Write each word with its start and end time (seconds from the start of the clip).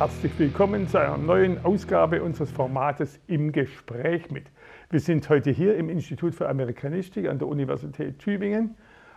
Herzlich 0.00 0.38
willkommen 0.38 0.88
zu 0.88 0.96
einer 0.96 1.18
neuen 1.18 1.62
Ausgabe 1.62 2.22
unseres 2.22 2.50
Formates 2.50 3.20
Im 3.26 3.52
Gespräch 3.52 4.30
mit. 4.30 4.46
Wir 4.88 4.98
sind 4.98 5.28
heute 5.28 5.50
hier 5.50 5.76
im 5.76 5.90
Institut 5.90 6.34
für 6.34 6.48
Amerikanistik 6.48 7.28
an 7.28 7.38
der 7.38 7.46
Universität 7.46 8.18
Tübingen 8.18 8.76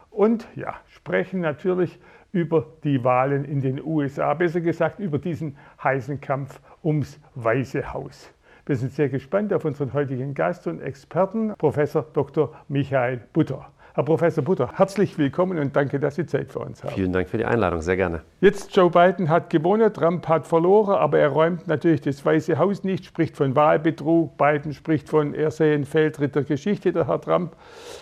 und 0.10 0.46
ja, 0.56 0.76
sprechen 0.90 1.40
natürlich 1.40 2.02
über 2.34 2.66
die 2.84 3.02
Wahlen 3.02 3.46
in 3.46 3.62
den 3.62 3.82
USA, 3.82 4.34
besser 4.34 4.60
gesagt 4.60 5.00
über 5.00 5.20
diesen 5.20 5.56
heißen 5.82 6.20
Kampf 6.20 6.60
ums 6.84 7.18
Weiße 7.36 7.94
Haus. 7.94 8.34
Wir 8.66 8.76
sind 8.76 8.92
sehr 8.92 9.08
gespannt 9.08 9.54
auf 9.54 9.64
unseren 9.64 9.94
heutigen 9.94 10.34
Gast 10.34 10.68
und 10.68 10.82
Experten, 10.82 11.54
Professor 11.58 12.06
Dr. 12.12 12.54
Michael 12.68 13.22
Butter. 13.32 13.73
Herr 13.96 14.04
Professor 14.04 14.44
Butter, 14.44 14.72
herzlich 14.76 15.20
willkommen 15.20 15.60
und 15.60 15.76
danke, 15.76 16.00
dass 16.00 16.16
Sie 16.16 16.26
Zeit 16.26 16.52
für 16.52 16.58
uns 16.58 16.84
haben. 16.84 16.96
Vielen 16.96 17.14
Dank 17.14 17.30
für 17.30 17.38
die 17.38 17.46
Einladung, 17.46 17.80
sehr 17.84 17.96
gerne. 17.96 18.22
Jetzt 18.42 18.76
Joe 18.76 18.90
Biden 18.90 19.30
hat 19.30 19.52
gewonnen, 19.52 19.94
Trump 19.94 20.28
hat 20.28 20.48
verloren, 20.48 20.96
aber 20.96 21.20
er 21.20 21.30
räumt 21.30 21.68
natürlich 21.68 22.02
das 22.02 22.26
Weiße 22.26 22.58
Haus 22.58 22.84
nicht, 22.84 23.06
spricht 23.06 23.38
von 23.38 23.56
Wahlbetrug. 23.56 24.36
Biden 24.36 24.74
spricht 24.74 25.10
von, 25.10 25.36
er 25.36 25.52
sei 25.52 25.76
ein 25.76 25.86
Feldritt 25.86 26.34
der 26.34 26.44
Geschichte, 26.44 26.92
der 26.92 27.06
Herr 27.06 27.22
Trump. 27.22 27.56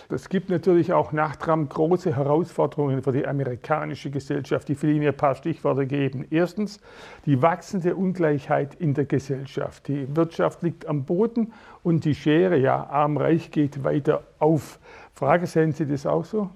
Es 0.08 0.30
gibt 0.30 0.48
natürlich 0.48 0.94
auch 0.94 1.12
nach 1.12 1.36
Trump 1.36 1.68
große 1.68 2.16
Herausforderungen 2.16 3.02
für 3.02 3.12
die 3.12 3.26
amerikanische 3.26 4.10
Gesellschaft. 4.10 4.70
Ich 4.70 4.82
will 4.82 4.96
Ihnen 4.96 5.08
ein 5.08 5.16
paar 5.16 5.34
Stichworte 5.34 5.86
geben. 5.86 6.24
Erstens 6.30 6.80
die 7.26 7.42
wachsende 7.42 7.96
Ungleichheit 7.96 8.76
in 8.76 8.94
der 8.94 9.04
Gesellschaft. 9.04 9.88
Die 9.88 10.16
Wirtschaft 10.16 10.62
liegt 10.62 10.86
am 10.86 11.04
Boden 11.04 11.52
und 11.82 12.04
die 12.04 12.14
Schere, 12.14 12.56
ja, 12.56 12.86
arm-reich 12.86 13.50
geht 13.50 13.82
weiter 13.84 14.22
auf. 14.38 14.78
Frage, 15.14 15.46
sehen 15.46 15.72
Sie 15.72 15.86
das 15.86 16.06
auch 16.06 16.24
so? 16.24 16.50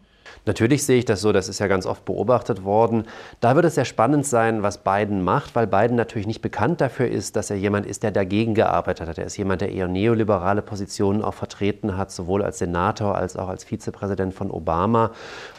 Natürlich 0.44 0.84
sehe 0.84 0.98
ich 0.98 1.04
das 1.04 1.20
so, 1.20 1.32
das 1.32 1.48
ist 1.48 1.58
ja 1.58 1.66
ganz 1.66 1.86
oft 1.86 2.04
beobachtet 2.04 2.64
worden. 2.64 3.04
Da 3.40 3.56
wird 3.56 3.64
es 3.64 3.74
sehr 3.74 3.84
spannend 3.84 4.26
sein, 4.26 4.62
was 4.62 4.78
Biden 4.78 5.22
macht, 5.22 5.54
weil 5.54 5.66
Biden 5.66 5.96
natürlich 5.96 6.26
nicht 6.26 6.42
bekannt 6.42 6.80
dafür 6.80 7.08
ist, 7.08 7.36
dass 7.36 7.50
er 7.50 7.56
jemand 7.56 7.86
ist, 7.86 8.02
der 8.02 8.10
dagegen 8.10 8.54
gearbeitet 8.54 9.08
hat. 9.08 9.18
Er 9.18 9.26
ist 9.26 9.36
jemand, 9.36 9.60
der 9.60 9.72
eher 9.72 9.88
neoliberale 9.88 10.62
Positionen 10.62 11.22
auch 11.22 11.34
vertreten 11.34 11.96
hat, 11.96 12.10
sowohl 12.10 12.42
als 12.42 12.58
Senator 12.58 13.16
als 13.16 13.36
auch 13.36 13.48
als 13.48 13.64
Vizepräsident 13.64 14.34
von 14.34 14.50
Obama. 14.50 15.10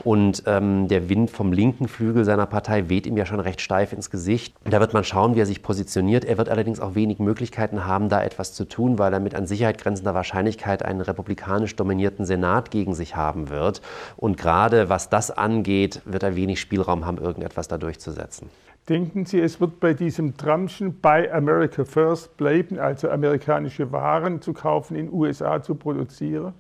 Und 0.04 0.44
ähm, 0.46 0.88
der 0.88 1.10
Wind 1.10 1.32
vom 1.32 1.52
linken 1.52 1.88
Flügel 1.88 2.26
seiner 2.26 2.46
Partei 2.46 2.90
weht 2.90 3.08
ihm 3.08 3.18
ja 3.18 3.26
schon 3.26 3.40
recht 3.40 3.62
steif 3.62 3.94
ins 3.94 4.10
Gesicht. 4.10 4.56
Da 4.64 4.80
wird 4.80 4.94
man 4.94 5.04
schauen, 5.04 5.36
wie 5.36 5.42
er 5.42 5.46
sich 5.46 5.62
positioniert. 5.62 6.26
Er 6.26 6.38
wird 6.38 6.50
allerdings 6.50 6.80
auch 6.80 6.96
wenig 6.96 7.20
Möglichkeiten 7.20 7.86
haben, 7.86 8.10
da 8.10 8.24
etwas 8.24 8.54
zu 8.54 8.66
tun, 8.66 9.00
weil 9.00 9.14
er 9.14 9.20
mit 9.20 9.36
an 9.36 9.48
Sicherheit 9.48 9.78
grenzender 9.78 10.14
Wahrscheinlichkeit 10.14 10.84
einen 10.84 11.02
republikanisch 11.02 11.76
dominierten 11.76 12.26
Senat 12.26 12.72
gegen 12.72 12.94
sich 12.94 13.16
haben 13.16 13.50
wird. 13.50 13.82
Und 14.16 14.38
gerade 14.38 14.57
gerade 14.58 14.90
was 14.90 15.10
das 15.10 15.30
angeht, 15.30 16.02
wird 16.06 16.24
er 16.24 16.36
wenig 16.36 16.60
Spielraum 16.60 17.06
haben, 17.06 17.20
irgendetwas 17.20 17.68
da 17.68 17.78
durchzusetzen. 17.78 18.50
Denken 18.90 19.26
Sie, 19.26 19.40
es 19.40 19.62
wird 19.62 19.80
bei 19.80 19.94
diesem 19.94 20.36
Trumpschen 20.36 21.00
Buy 21.00 21.30
America 21.30 21.86
First 21.86 22.36
bleiben, 22.38 22.80
also 22.80 23.10
amerikanische 23.10 23.92
Waren 23.92 24.42
zu 24.42 24.54
kaufen, 24.54 24.96
in 24.96 25.14
USA 25.14 25.62
zu 25.62 25.76
produzieren? 25.76 26.54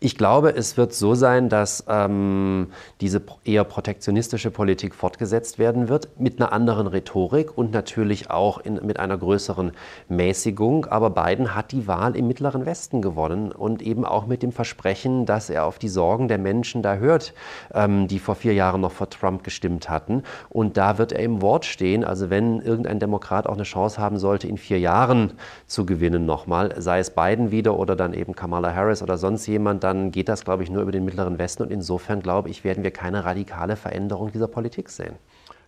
Ich 0.00 0.16
glaube, 0.16 0.54
es 0.54 0.76
wird 0.76 0.92
so 0.94 1.14
sein, 1.14 1.48
dass 1.48 1.84
ähm, 1.88 2.68
diese 3.00 3.22
eher 3.44 3.64
protektionistische 3.64 4.50
Politik 4.50 4.94
fortgesetzt 4.94 5.58
werden 5.58 5.88
wird, 5.88 6.20
mit 6.20 6.40
einer 6.40 6.52
anderen 6.52 6.86
Rhetorik 6.86 7.56
und 7.56 7.72
natürlich 7.72 8.30
auch 8.30 8.58
in, 8.58 8.80
mit 8.84 8.98
einer 8.98 9.16
größeren 9.16 9.72
Mäßigung. 10.08 10.86
Aber 10.86 11.10
Biden 11.10 11.54
hat 11.54 11.72
die 11.72 11.86
Wahl 11.86 12.16
im 12.16 12.26
Mittleren 12.26 12.66
Westen 12.66 13.02
gewonnen 13.02 13.52
und 13.52 13.82
eben 13.82 14.04
auch 14.04 14.26
mit 14.26 14.42
dem 14.42 14.52
Versprechen, 14.52 15.26
dass 15.26 15.50
er 15.50 15.64
auf 15.64 15.78
die 15.78 15.88
Sorgen 15.88 16.28
der 16.28 16.38
Menschen 16.38 16.82
da 16.82 16.96
hört, 16.96 17.34
ähm, 17.72 18.08
die 18.08 18.18
vor 18.18 18.34
vier 18.34 18.54
Jahren 18.54 18.80
noch 18.80 18.92
vor 18.92 19.10
Trump 19.10 19.44
gestimmt 19.44 19.88
hatten. 19.88 20.22
Und 20.48 20.76
da 20.76 20.98
wird 20.98 21.12
er 21.12 21.22
im 21.22 21.42
Wort 21.42 21.64
stehen. 21.64 22.04
Also 22.04 22.30
wenn 22.30 22.60
irgendein 22.60 23.00
Demokrat 23.00 23.46
auch 23.46 23.54
eine 23.54 23.64
Chance 23.64 24.00
haben 24.00 24.18
sollte, 24.18 24.48
in 24.48 24.58
vier 24.58 24.78
Jahren 24.78 25.34
zu 25.66 25.86
gewinnen 25.86 26.26
nochmal, 26.26 26.74
sei 26.80 26.98
es 26.98 27.10
Biden 27.10 27.50
wieder 27.50 27.78
oder 27.78 27.96
dann 27.96 28.14
eben 28.14 28.34
Kamala 28.34 28.74
Harris 28.74 29.02
oder 29.02 29.18
sonst 29.18 29.46
jemand, 29.46 29.73
Deutschland, 29.74 29.84
dann 29.84 30.10
geht 30.10 30.28
das, 30.28 30.44
glaube 30.44 30.62
ich, 30.62 30.70
nur 30.70 30.82
über 30.82 30.92
den 30.92 31.04
Mittleren 31.04 31.38
Westen. 31.38 31.64
Und 31.64 31.70
insofern, 31.70 32.20
glaube 32.20 32.48
ich, 32.48 32.64
werden 32.64 32.84
wir 32.84 32.90
keine 32.90 33.24
radikale 33.24 33.76
Veränderung 33.76 34.30
dieser 34.32 34.48
Politik 34.48 34.88
sehen. 34.90 35.14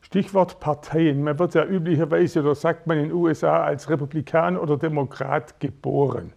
Stichwort 0.02 0.60
Parteien. 0.60 1.22
Man 1.22 1.38
wird 1.38 1.54
ja 1.54 1.64
üblicherweise, 1.64 2.40
oder 2.40 2.54
sagt 2.54 2.86
man 2.86 2.98
in 2.98 3.04
den 3.04 3.12
USA, 3.12 3.64
als 3.64 3.90
Republikaner 3.90 4.62
oder 4.62 4.76
Demokrat 4.76 5.58
geboren. 5.60 6.32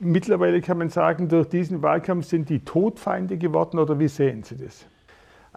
Mittlerweile 0.00 0.60
kann 0.60 0.78
man 0.78 0.88
sagen, 0.88 1.28
durch 1.28 1.48
diesen 1.48 1.82
Wahlkampf 1.82 2.26
sind 2.26 2.48
die 2.48 2.60
Todfeinde 2.64 3.36
geworden, 3.36 3.78
oder 3.78 3.98
wie 3.98 4.08
sehen 4.08 4.42
Sie 4.42 4.56
das? 4.56 4.86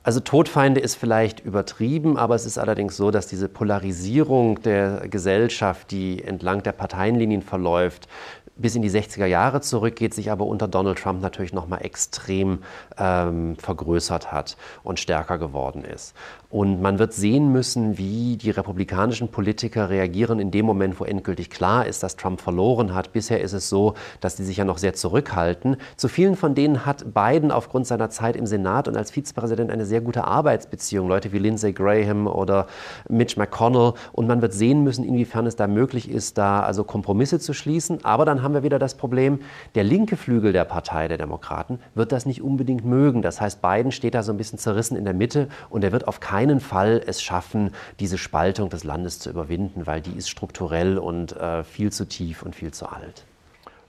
Also 0.05 0.19
Todfeinde 0.19 0.81
ist 0.81 0.95
vielleicht 0.95 1.39
übertrieben, 1.39 2.17
aber 2.17 2.35
es 2.35 2.45
ist 2.45 2.57
allerdings 2.57 2.97
so, 2.97 3.09
dass 3.09 3.27
diese 3.27 3.47
Polarisierung 3.47 4.61
der 4.61 5.07
Gesellschaft, 5.07 5.91
die 5.91 6.22
entlang 6.22 6.61
der 6.61 6.73
Parteienlinien 6.73 7.41
verläuft, 7.41 8.09
bis 8.56 8.75
in 8.75 8.81
die 8.81 8.90
60er 8.90 9.25
Jahre 9.25 9.62
zurückgeht, 9.62 10.14
sich 10.14 10.31
aber 10.31 10.46
unter 10.46 10.68
Donald 10.68 11.00
Trump 11.00 11.22
natürlich 11.22 11.53
noch 11.53 11.68
mal 11.68 11.80
extrem 11.80 12.64
ähm, 12.97 13.56
vergrößert 13.58 14.31
hat 14.31 14.58
und 14.84 15.00
stärker 15.00 15.38
geworden 15.38 15.84
ist. 15.84 16.14
Und 16.53 16.84
man 16.84 17.00
wird 17.00 17.14
sehen 17.14 17.52
müssen, 17.52 17.97
wie 17.97 18.38
die 18.38 18.52
republikanischen 18.52 19.30
Politiker 19.30 19.90
reagieren 19.90 20.38
in 20.38 20.52
dem 20.52 20.68
Moment, 20.68 21.00
wo 21.00 21.03
endgültig 21.03 21.50
klar 21.50 21.88
ist, 21.88 22.03
dass 22.03 22.16
Trump 22.16 22.40
verloren 22.41 22.94
hat. 22.94 23.12
Bisher 23.12 23.41
ist 23.41 23.53
es 23.53 23.69
so, 23.69 23.96
dass 24.22 24.38
sie 24.38 24.46
sich 24.46 24.58
ja 24.58 24.64
noch 24.64 24.78
sehr 24.78 24.94
zurückhalten. 24.94 25.78
Zu 25.96 26.09
vielen 26.09 26.36
von 26.36 26.53
denen 26.53 26.86
hat 26.86 27.12
Biden 27.12 27.50
aufgrund 27.50 27.88
seiner 27.88 28.12
Zeit 28.12 28.36
im 28.36 28.46
Senat 28.46 28.88
und 28.88 28.96
als 28.96 29.09
Vizepräsident 29.09 29.72
eine 29.72 29.88
sehr 29.88 30.00
gute 30.02 30.25
Arbeitsbeziehung. 30.25 31.08
Leute 31.08 31.31
wie 31.31 31.40
Lindsey 31.40 31.74
Graham 31.74 32.28
oder 32.28 32.68
Mitch 33.09 33.40
McConnell. 33.40 33.94
Und 34.12 34.28
man 34.28 34.44
wird 34.44 34.53
sehen 34.53 34.84
müssen, 34.84 35.03
inwiefern 35.03 35.47
es 35.47 35.56
da 35.56 35.66
möglich 35.66 36.08
ist, 36.08 36.38
da 36.38 36.62
also 36.62 36.84
Kompromisse 36.84 37.40
zu 37.40 37.53
schließen. 37.53 38.06
Aber 38.06 38.25
dann 38.25 38.44
haben 38.44 38.53
wir 38.53 38.62
wieder 38.62 38.78
das 38.78 38.94
Problem, 38.94 39.40
der 39.74 39.85
linke 39.85 40.18
Flügel 40.18 40.53
der 40.53 40.66
Partei 40.66 41.08
der 41.08 41.18
Demokraten 41.18 41.80
wird 41.96 42.12
das 42.12 42.28
nicht 42.28 42.44
unbedingt 42.44 42.85
mögen. 42.85 43.24
Das 43.24 43.41
heißt, 43.41 43.59
Biden 43.59 43.91
steht 43.91 44.14
da 44.14 44.22
so 44.22 44.31
ein 44.31 44.38
bisschen 44.38 44.59
zerrissen 44.59 44.96
in 44.96 45.03
der 45.03 45.16
Mitte 45.16 45.47
und 45.72 45.84
er 45.84 45.91
wird 45.91 46.08
auf 46.08 46.20
keinen 46.20 46.42
Fall 46.59 47.01
es 47.05 47.21
schaffen, 47.21 47.71
diese 47.99 48.17
Spaltung 48.17 48.69
des 48.69 48.83
Landes 48.83 49.19
zu 49.19 49.29
überwinden, 49.29 49.85
weil 49.85 50.01
die 50.01 50.17
ist 50.17 50.29
strukturell 50.29 50.97
und 50.97 51.35
äh, 51.35 51.63
viel 51.63 51.91
zu 51.91 52.07
tief 52.07 52.43
und 52.43 52.55
viel 52.55 52.71
zu 52.71 52.87
alt. 52.87 53.25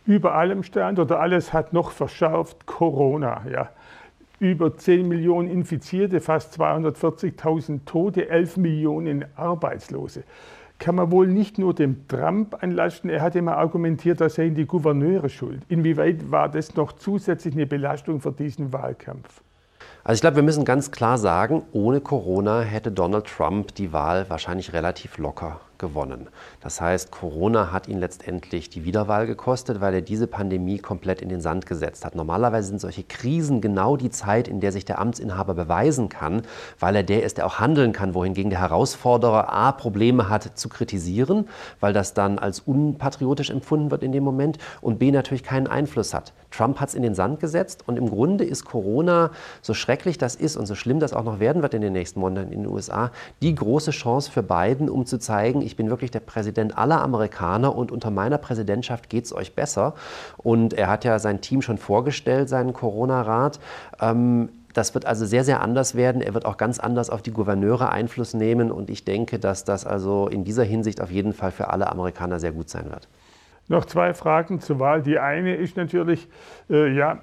Über 0.07 0.35
allem 0.35 0.63
stand 0.63 0.99
oder 0.99 1.21
alles 1.21 1.53
hat 1.53 1.73
noch 1.73 1.91
verschärft 1.91 2.67
Corona. 2.67 3.43
Ja. 3.51 3.71
Über 4.39 4.77
10 4.77 5.09
Millionen 5.09 5.49
Infizierte, 5.49 6.21
fast 6.21 6.61
240.000 6.61 7.85
Tote, 7.87 8.29
11 8.29 8.57
Millionen 8.59 9.25
Arbeitslose 9.37 10.25
kann 10.79 10.97
man 10.97 11.11
wohl 11.11 11.29
nicht 11.29 11.59
nur 11.59 11.75
dem 11.75 12.07
Trump 12.09 12.63
anlasten. 12.63 13.11
Er 13.11 13.23
hat 13.23 13.37
immer 13.37 13.57
argumentiert, 13.57 14.21
da 14.21 14.29
seien 14.29 14.55
die 14.55 14.67
Gouverneure 14.67 15.29
schuld. 15.29 15.63
Inwieweit 15.69 16.31
war 16.31 16.49
das 16.49 16.75
noch 16.75 16.93
zusätzlich 16.93 17.55
eine 17.55 17.67
Belastung 17.67 18.21
für 18.21 18.33
diesen 18.33 18.73
Wahlkampf? 18.73 19.43
Also 20.07 20.19
ich 20.19 20.21
glaube, 20.21 20.37
wir 20.37 20.43
müssen 20.43 20.67
ganz 20.67 20.91
klar 20.91 21.17
sagen, 21.17 21.63
ohne 21.73 22.03
Corona 22.03 22.61
hätte 22.61 22.93
Donald 22.93 23.27
Trump 23.27 23.75
die 23.75 23.95
Wahl 23.95 24.29
wahrscheinlich 24.29 24.75
relativ 24.75 25.17
locker 25.17 25.61
gewonnen. 25.85 26.29
Das 26.61 26.81
heißt, 26.81 27.11
Corona 27.11 27.71
hat 27.71 27.89
ihn 27.89 27.99
letztendlich 27.99 28.71
die 28.71 28.85
Wiederwahl 28.85 29.27
gekostet, 29.27 29.83
weil 29.83 29.93
er 29.93 30.01
diese 30.01 30.27
Pandemie 30.27 30.79
komplett 30.79 31.21
in 31.21 31.29
den 31.29 31.43
Sand 31.43 31.67
gesetzt 31.67 32.07
hat. 32.07 32.15
Normalerweise 32.15 32.69
sind 32.69 32.81
solche 32.81 33.03
Krisen 33.03 33.61
genau 33.61 33.99
die 33.99 34.09
Zeit, 34.09 34.49
in 34.49 34.61
der 34.61 34.73
sich 34.73 34.87
der 34.87 34.99
Amtsinhaber 34.99 35.53
beweisen 35.53 36.09
kann, 36.09 36.43
weil 36.81 36.97
er 36.97 37.03
der 37.03 37.23
ist, 37.23 37.37
der 37.37 37.47
auch 37.47 37.59
handeln 37.59 37.93
kann, 37.93 38.15
wohingegen 38.15 38.49
der 38.49 38.61
Herausforderer 38.61 39.53
A 39.53 39.73
Probleme 39.73 40.31
hat 40.31 40.59
zu 40.59 40.71
kritisieren, 40.71 41.49
weil 41.81 41.93
das 41.93 42.15
dann 42.15 42.39
als 42.39 42.61
unpatriotisch 42.61 43.51
empfunden 43.51 43.91
wird 43.91 44.03
in 44.03 44.13
dem 44.13 44.25
Moment 44.25 44.57
und 44.81 44.99
B 44.99 45.11
natürlich 45.11 45.43
keinen 45.43 45.67
Einfluss 45.67 46.15
hat. 46.15 46.33
Trump 46.51 46.81
hat 46.81 46.89
es 46.91 46.95
in 46.95 47.03
den 47.03 47.15
Sand 47.15 47.41
gesetzt 47.41 47.83
und 47.87 47.99
im 47.99 48.09
Grunde 48.09 48.45
ist 48.45 48.65
Corona, 48.65 49.33
so 49.61 49.75
schrecklich 49.75 50.19
das 50.19 50.37
ist 50.37 50.57
und 50.57 50.67
so 50.67 50.75
schlimm 50.75 51.01
das 51.01 51.13
auch 51.13 51.25
noch 51.25 51.41
werden 51.41 51.63
wird 51.63 51.75
in 51.75 51.83
den 51.83 51.93
nächsten 51.93 52.21
Monaten 52.21 52.53
in 52.53 52.63
den 52.63 52.71
USA, 52.71 53.11
die 53.43 53.55
große 53.55 53.91
Chance 53.91 54.31
für 54.31 54.43
Biden, 54.43 54.89
um 54.89 55.05
zu 55.05 55.19
zeigen, 55.19 55.63
ich 55.63 55.74
bin 55.77 55.91
wirklich 55.91 56.11
der 56.11 56.21
Präsident 56.21 56.77
aller 56.77 57.01
Amerikaner 57.01 57.75
und 57.75 57.93
unter 57.93 58.11
meiner 58.11 58.39
Präsidentschaft 58.39 59.09
geht 59.09 59.25
es 59.25 59.35
euch 59.35 59.55
besser. 59.55 59.95
Und 60.37 60.75
er 60.75 60.89
hat 60.89 61.05
ja 61.05 61.19
sein 61.19 61.41
Team 61.41 61.63
schon 61.63 61.79
vorgestellt, 61.79 62.49
seinen 62.49 62.73
Corona-Rat. 62.73 63.61
Ähm, 64.01 64.49
das 64.75 64.93
wird 64.93 65.07
also 65.07 65.25
sehr, 65.25 65.45
sehr 65.45 65.63
anders 65.63 65.95
werden. 65.95 66.21
Er 66.21 66.35
wird 66.35 66.45
auch 66.45 66.57
ganz 66.57 66.79
anders 66.81 67.09
auf 67.09 67.23
die 67.23 67.31
Gouverneure 67.31 67.91
Einfluss 67.91 68.35
nehmen. 68.35 68.71
Und 68.71 68.91
ich 68.91 69.05
denke, 69.05 69.39
dass 69.39 69.65
das 69.65 69.87
also 69.87 70.27
in 70.29 70.45
dieser 70.45 70.65
Hinsicht 70.65 71.01
auf 71.01 71.11
jeden 71.11 71.33
Fall 71.33 71.53
für 71.53 71.69
alle 71.69 71.91
Amerikaner 71.91 72.41
sehr 72.41 72.53
gut 72.53 72.69
sein 72.69 72.91
wird. 72.91 73.09
Noch 73.69 73.85
zwei 73.87 74.13
Fragen 74.13 74.61
zur 74.61 74.81
Wahl. 74.81 75.03
Die 75.03 75.19
eine 75.19 75.55
ist 75.55 75.77
natürlich, 75.77 76.29
äh, 76.69 76.93
ja, 76.93 77.21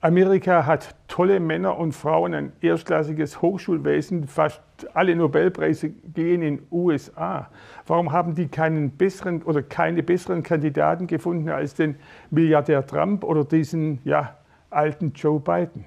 Amerika 0.00 0.66
hat 0.66 0.94
tolle 1.08 1.40
Männer 1.40 1.78
und 1.78 1.92
Frauen, 1.92 2.34
ein 2.34 2.52
erstklassiges 2.60 3.40
Hochschulwesen. 3.40 4.28
Fast 4.28 4.60
alle 4.94 5.16
Nobelpreise 5.16 5.90
gehen 5.90 6.42
in 6.42 6.62
USA. 6.70 7.48
Warum 7.86 8.12
haben 8.12 8.34
die 8.34 8.48
keinen 8.48 8.90
besseren 8.90 9.42
oder 9.42 9.62
keine 9.62 10.02
besseren 10.02 10.42
Kandidaten 10.42 11.06
gefunden 11.06 11.48
als 11.48 11.74
den 11.74 11.96
Milliardär 12.30 12.86
Trump 12.86 13.24
oder 13.24 13.44
diesen 13.44 14.00
ja, 14.04 14.36
alten 14.70 15.12
Joe 15.14 15.40
Biden? 15.40 15.84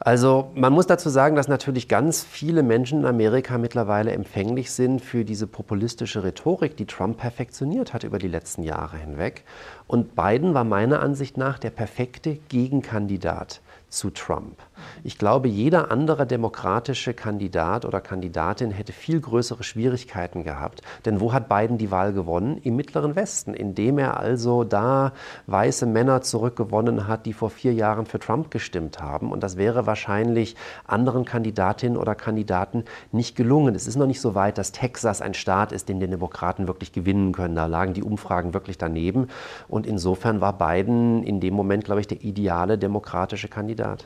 Also 0.00 0.52
man 0.54 0.72
muss 0.72 0.86
dazu 0.86 1.08
sagen, 1.08 1.34
dass 1.34 1.48
natürlich 1.48 1.88
ganz 1.88 2.22
viele 2.22 2.62
Menschen 2.62 3.00
in 3.00 3.06
Amerika 3.06 3.58
mittlerweile 3.58 4.12
empfänglich 4.12 4.70
sind 4.70 5.00
für 5.00 5.24
diese 5.24 5.48
populistische 5.48 6.22
Rhetorik, 6.22 6.76
die 6.76 6.86
Trump 6.86 7.18
perfektioniert 7.18 7.92
hat 7.92 8.04
über 8.04 8.18
die 8.18 8.28
letzten 8.28 8.62
Jahre 8.62 8.96
hinweg. 8.96 9.44
Und 9.88 10.14
Biden 10.14 10.54
war 10.54 10.64
meiner 10.64 11.00
Ansicht 11.00 11.36
nach 11.36 11.58
der 11.58 11.70
perfekte 11.70 12.36
Gegenkandidat 12.48 13.60
zu 13.88 14.10
Trump. 14.10 14.56
Ich 15.04 15.18
glaube, 15.18 15.48
jeder 15.48 15.90
andere 15.90 16.26
demokratische 16.26 17.14
Kandidat 17.14 17.84
oder 17.84 18.00
Kandidatin 18.00 18.70
hätte 18.70 18.92
viel 18.92 19.20
größere 19.20 19.62
Schwierigkeiten 19.62 20.44
gehabt. 20.44 20.82
Denn 21.04 21.20
wo 21.20 21.32
hat 21.32 21.48
Biden 21.48 21.78
die 21.78 21.90
Wahl 21.90 22.12
gewonnen? 22.12 22.58
Im 22.62 22.76
Mittleren 22.76 23.16
Westen, 23.16 23.54
indem 23.54 23.98
er 23.98 24.18
also 24.18 24.64
da 24.64 25.12
weiße 25.46 25.86
Männer 25.86 26.22
zurückgewonnen 26.22 27.06
hat, 27.06 27.26
die 27.26 27.32
vor 27.32 27.50
vier 27.50 27.72
Jahren 27.74 28.06
für 28.06 28.18
Trump 28.18 28.50
gestimmt 28.50 29.00
haben. 29.00 29.32
Und 29.32 29.42
das 29.42 29.56
wäre 29.56 29.86
wahrscheinlich 29.86 30.56
anderen 30.86 31.24
Kandidatinnen 31.24 31.96
oder 31.96 32.14
Kandidaten 32.14 32.84
nicht 33.12 33.36
gelungen. 33.36 33.74
Es 33.74 33.86
ist 33.86 33.96
noch 33.96 34.06
nicht 34.06 34.20
so 34.20 34.34
weit, 34.34 34.58
dass 34.58 34.72
Texas 34.72 35.22
ein 35.22 35.34
Staat 35.34 35.72
ist, 35.72 35.88
den 35.88 36.00
die 36.00 36.08
Demokraten 36.08 36.66
wirklich 36.66 36.92
gewinnen 36.92 37.32
können. 37.32 37.54
Da 37.54 37.66
lagen 37.66 37.94
die 37.94 38.02
Umfragen 38.02 38.54
wirklich 38.54 38.78
daneben. 38.78 39.28
Und 39.68 39.86
insofern 39.86 40.40
war 40.40 40.56
Biden 40.56 41.22
in 41.22 41.40
dem 41.40 41.54
Moment, 41.54 41.84
glaube 41.84 42.00
ich, 42.00 42.06
der 42.06 42.22
ideale 42.22 42.78
demokratische 42.78 43.48
Kandidat. 43.48 44.04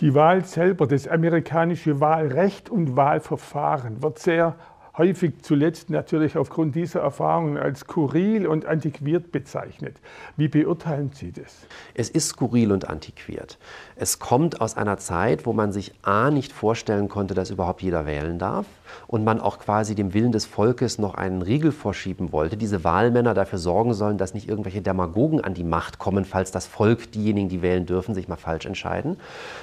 Die 0.00 0.14
Wahl 0.14 0.44
selber, 0.44 0.86
das 0.86 1.08
amerikanische 1.08 2.00
Wahlrecht 2.00 2.68
und 2.68 2.96
Wahlverfahren 2.96 4.02
wird 4.02 4.18
sehr 4.18 4.56
häufig 4.98 5.34
zuletzt 5.42 5.90
natürlich 5.90 6.36
aufgrund 6.36 6.74
dieser 6.74 7.00
Erfahrungen 7.00 7.58
als 7.58 7.80
skurril 7.80 8.46
und 8.46 8.66
antiquiert 8.66 9.30
bezeichnet. 9.30 9.96
Wie 10.36 10.48
beurteilen 10.48 11.10
Sie 11.12 11.32
das? 11.32 11.66
Es 11.94 12.08
ist 12.08 12.28
skurril 12.28 12.72
und 12.72 12.88
antiquiert. 12.88 13.58
Es 13.96 14.18
kommt 14.18 14.60
aus 14.60 14.76
einer 14.76 14.98
Zeit, 14.98 15.44
wo 15.46 15.52
man 15.52 15.72
sich 15.72 15.92
a 16.02 16.30
nicht 16.30 16.52
vorstellen 16.52 17.08
konnte, 17.08 17.34
dass 17.34 17.50
überhaupt 17.50 17.82
jeder 17.82 18.06
wählen 18.06 18.38
darf 18.38 18.66
und 19.06 19.24
man 19.24 19.40
auch 19.40 19.58
quasi 19.58 19.94
dem 19.94 20.14
Willen 20.14 20.32
des 20.32 20.46
Volkes 20.46 20.98
noch 20.98 21.14
einen 21.14 21.42
Riegel 21.42 21.72
vorschieben 21.72 22.32
wollte. 22.32 22.56
Diese 22.56 22.84
Wahlmänner 22.84 23.34
dafür 23.34 23.58
sorgen 23.58 23.94
sollen, 23.94 24.18
dass 24.18 24.34
nicht 24.34 24.48
irgendwelche 24.48 24.82
Demagogen 24.82 25.40
an 25.40 25.54
die 25.54 25.64
Macht 25.64 25.98
kommen, 25.98 26.24
falls 26.24 26.50
das 26.50 26.66
Volk, 26.66 27.12
diejenigen, 27.12 27.48
die 27.48 27.62
wählen 27.62 27.86
dürfen, 27.86 28.14
sich 28.14 28.28
mal 28.28 28.36
falsch 28.36 28.66
entscheiden. 28.66 29.16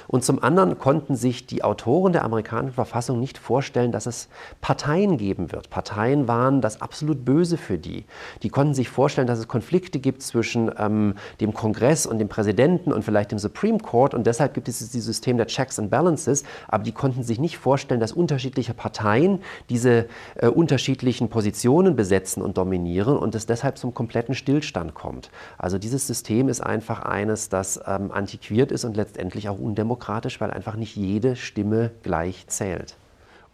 Und 0.06 0.24
zum 0.24 0.42
anderen 0.42 0.78
konnten 0.78 1.16
sich 1.16 1.46
die 1.46 1.64
Autoren 1.64 2.12
der 2.12 2.24
amerikanischen 2.24 2.74
Verfassung 2.74 3.18
nicht 3.18 3.38
vorstellen, 3.38 3.92
dass 3.92 4.06
es 4.06 4.28
Parteien 4.60 5.18
geben 5.24 5.52
wird. 5.52 5.70
Parteien 5.70 6.28
waren 6.28 6.60
das 6.60 6.82
absolut 6.82 7.24
Böse 7.24 7.56
für 7.56 7.78
die. 7.78 8.04
Die 8.42 8.50
konnten 8.50 8.74
sich 8.74 8.90
vorstellen, 8.90 9.26
dass 9.26 9.38
es 9.38 9.48
Konflikte 9.48 9.98
gibt 9.98 10.20
zwischen 10.20 10.70
ähm, 10.78 11.14
dem 11.40 11.54
Kongress 11.54 12.04
und 12.04 12.18
dem 12.18 12.28
Präsidenten 12.28 12.92
und 12.92 13.04
vielleicht 13.04 13.30
dem 13.32 13.38
Supreme 13.38 13.78
Court. 13.78 14.12
Und 14.12 14.26
deshalb 14.26 14.52
gibt 14.52 14.68
es 14.68 14.78
dieses 14.78 15.06
System 15.06 15.38
der 15.38 15.46
Checks 15.46 15.78
and 15.78 15.90
Balances. 15.90 16.44
Aber 16.68 16.84
die 16.84 16.92
konnten 16.92 17.22
sich 17.22 17.38
nicht 17.38 17.56
vorstellen, 17.56 18.00
dass 18.00 18.12
unterschiedliche 18.12 18.74
Parteien 18.74 19.40
diese 19.70 20.06
äh, 20.34 20.48
unterschiedlichen 20.48 21.30
Positionen 21.30 21.96
besetzen 21.96 22.42
und 22.42 22.58
dominieren 22.58 23.16
und 23.16 23.34
es 23.34 23.46
deshalb 23.46 23.78
zum 23.78 23.94
kompletten 23.94 24.34
Stillstand 24.34 24.92
kommt. 24.92 25.30
Also 25.56 25.78
dieses 25.78 26.06
System 26.06 26.50
ist 26.50 26.60
einfach 26.60 27.00
eines, 27.00 27.48
das 27.48 27.80
ähm, 27.86 28.12
antiquiert 28.12 28.70
ist 28.72 28.84
und 28.84 28.94
letztendlich 28.94 29.48
auch 29.48 29.58
undemokratisch, 29.58 30.38
weil 30.42 30.50
einfach 30.50 30.76
nicht 30.76 30.96
jede 30.96 31.34
Stimme 31.34 31.92
gleich 32.02 32.46
zählt. 32.48 32.96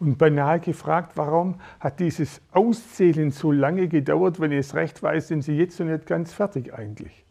Und 0.01 0.17
beinahe 0.17 0.59
gefragt, 0.59 1.11
warum 1.13 1.61
hat 1.79 1.99
dieses 1.99 2.41
Auszählen 2.53 3.29
so 3.29 3.51
lange 3.51 3.87
gedauert, 3.87 4.39
wenn 4.39 4.51
ich 4.51 4.61
es 4.61 4.73
recht 4.73 5.03
weiß, 5.03 5.27
sind 5.27 5.43
Sie 5.43 5.55
jetzt 5.55 5.79
noch 5.79 5.85
nicht 5.85 6.07
ganz 6.07 6.33
fertig 6.33 6.73
eigentlich? 6.73 7.23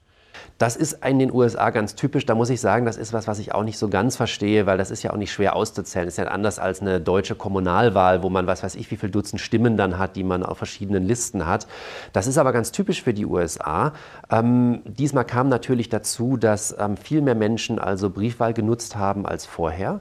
Das 0.59 0.77
ist 0.77 1.05
in 1.05 1.19
den 1.19 1.33
USA 1.33 1.71
ganz 1.71 1.95
typisch. 1.95 2.27
Da 2.27 2.35
muss 2.35 2.51
ich 2.51 2.61
sagen, 2.61 2.85
das 2.85 2.97
ist 2.97 3.13
was, 3.13 3.27
was 3.27 3.39
ich 3.39 3.55
auch 3.55 3.65
nicht 3.65 3.79
so 3.79 3.89
ganz 3.89 4.17
verstehe, 4.17 4.67
weil 4.67 4.79
das 4.79 4.91
ist 4.91 5.03
ja 5.03 5.11
auch 5.11 5.17
nicht 5.17 5.33
schwer 5.33 5.57
auszuzählen. 5.57 6.07
Das 6.07 6.15
ist 6.15 6.19
ja 6.19 6.31
anders 6.31 6.59
als 6.59 6.81
eine 6.81 7.01
deutsche 7.01 7.35
Kommunalwahl, 7.35 8.23
wo 8.23 8.29
man 8.29 8.47
was 8.47 8.63
weiß 8.63 8.75
ich, 8.75 8.91
wie 8.91 8.97
viele 8.97 9.11
Dutzend 9.11 9.41
Stimmen 9.41 9.77
dann 9.77 9.99
hat, 9.99 10.17
die 10.17 10.23
man 10.23 10.43
auf 10.43 10.59
verschiedenen 10.59 11.07
Listen 11.07 11.47
hat. 11.47 11.67
Das 12.13 12.27
ist 12.27 12.39
aber 12.39 12.53
ganz 12.53 12.73
typisch 12.73 13.03
für 13.03 13.15
die 13.15 13.27
USA. 13.27 13.95
Ähm, 14.31 14.83
diesmal 14.85 15.25
kam 15.25 15.49
natürlich 15.49 15.89
dazu, 15.89 16.37
dass 16.37 16.77
ähm, 16.79 16.97
viel 16.97 17.23
mehr 17.23 17.35
Menschen 17.35 17.79
also 17.79 18.11
Briefwahl 18.11 18.53
genutzt 18.53 18.97
haben 18.97 19.27
als 19.27 19.47
vorher. 19.47 20.01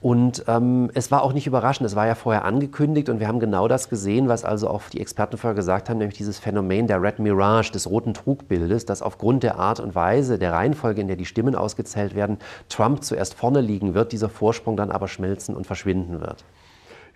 Und 0.00 0.44
ähm, 0.46 0.90
es 0.94 1.10
war 1.10 1.22
auch 1.22 1.32
nicht 1.32 1.46
überraschend, 1.46 1.86
es 1.86 1.96
war 1.96 2.06
ja 2.06 2.14
vorher 2.14 2.44
angekündigt 2.44 3.08
und 3.08 3.18
wir 3.18 3.28
haben 3.28 3.40
genau 3.40 3.66
das 3.66 3.88
gesehen, 3.88 4.28
was 4.28 4.44
also 4.44 4.68
auch 4.68 4.82
die 4.90 5.00
Experten 5.00 5.38
vorher 5.38 5.54
gesagt 5.54 5.88
haben, 5.88 5.96
nämlich 5.98 6.18
dieses 6.18 6.38
Phänomen 6.38 6.86
der 6.86 7.02
Red 7.02 7.18
Mirage, 7.18 7.72
des 7.72 7.88
roten 7.88 8.12
Trugbildes, 8.12 8.84
dass 8.84 9.00
aufgrund 9.00 9.42
der 9.42 9.58
Art 9.58 9.80
und 9.80 9.94
Weise, 9.94 10.38
der 10.38 10.52
Reihenfolge, 10.52 11.00
in 11.00 11.08
der 11.08 11.16
die 11.16 11.24
Stimmen 11.24 11.54
ausgezählt 11.54 12.14
werden, 12.14 12.36
Trump 12.68 13.02
zuerst 13.02 13.34
vorne 13.34 13.62
liegen 13.62 13.94
wird, 13.94 14.12
dieser 14.12 14.28
Vorsprung 14.28 14.76
dann 14.76 14.90
aber 14.90 15.08
schmelzen 15.08 15.56
und 15.56 15.66
verschwinden 15.66 16.20
wird. 16.20 16.44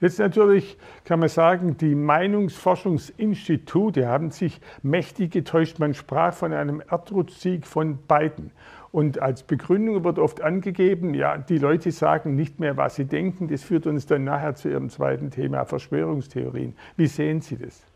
Jetzt 0.01 0.19
natürlich 0.19 0.79
kann 1.05 1.21
man 1.21 1.29
sagen, 1.29 1.77
die 1.77 1.95
Meinungsforschungsinstitute 1.95 4.09
haben 4.09 4.31
sich 4.31 4.59
mächtig 4.83 5.33
getäuscht. 5.33 5.79
Man 5.79 5.93
sprach 5.93 6.33
von 6.33 6.55
einem 6.55 6.83
Erdrutschsieg 6.91 7.67
von 7.67 7.99
Biden. 7.99 8.53
Und 8.93 9.21
als 9.21 9.45
Begründung 9.45 10.03
wird 10.03 10.19
oft 10.19 10.41
angegeben, 10.41 11.15
ja, 11.15 11.39
die 11.39 11.59
Leute 11.59 11.93
sagen 11.93 12.35
nicht 12.35 12.59
mehr, 12.59 12.77
was 12.77 12.97
sie 12.97 13.05
denken. 13.05 13.49
Das 13.49 13.63
führt 13.63 13.87
uns 13.87 14.07
dann 14.07 14.25
nachher 14.25 14.57
zu 14.57 14.69
Ihrem 14.69 14.91
zweiten 14.91 15.31
Thema, 15.31 15.65
Verschwörungstheorien. 15.65 16.75
Wie 16.97 17.07
sehen 17.07 17.41
Sie 17.41 17.57
das? 17.57 17.90